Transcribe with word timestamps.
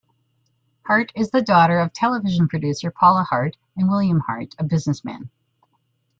Hart 0.87 1.11
is 1.15 1.29
the 1.29 1.43
daughter 1.43 1.77
of 1.79 1.93
television 1.93 2.47
producer 2.47 2.89
Paula 2.89 3.21
Hart 3.21 3.57
and 3.77 3.87
William 3.87 4.19
Hart, 4.21 4.55
a 4.57 4.63
businessman. 4.63 5.29